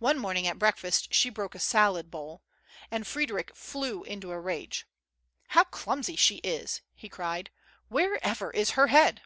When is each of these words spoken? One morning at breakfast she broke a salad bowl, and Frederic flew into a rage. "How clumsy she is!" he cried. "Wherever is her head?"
One 0.00 0.18
morning 0.18 0.48
at 0.48 0.58
breakfast 0.58 1.14
she 1.14 1.30
broke 1.30 1.54
a 1.54 1.60
salad 1.60 2.10
bowl, 2.10 2.42
and 2.90 3.06
Frederic 3.06 3.54
flew 3.54 4.02
into 4.02 4.32
a 4.32 4.40
rage. 4.40 4.84
"How 5.50 5.62
clumsy 5.62 6.16
she 6.16 6.38
is!" 6.38 6.80
he 6.92 7.08
cried. 7.08 7.52
"Wherever 7.88 8.50
is 8.50 8.70
her 8.70 8.88
head?" 8.88 9.22